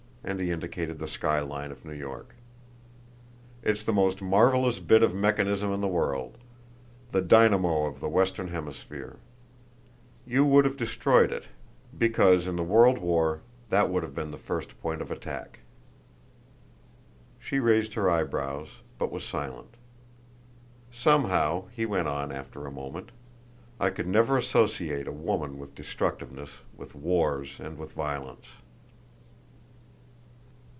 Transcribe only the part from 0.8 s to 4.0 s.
the sky line of New York. "It's the